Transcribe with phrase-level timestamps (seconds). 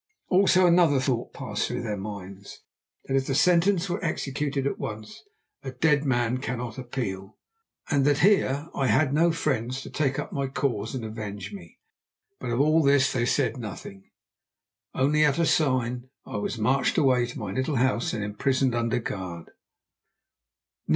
[0.29, 5.21] Also another thought passed through their minds—that if the sentence were executed at once,
[5.61, 7.37] a dead man cannot appeal,
[7.91, 11.77] and that here I had no friends to take up my cause and avenge me.
[12.39, 14.09] But of all this they said nothing.
[14.95, 18.97] Only at a sign I was marched away to my little house and imprisoned under
[18.97, 19.51] guard.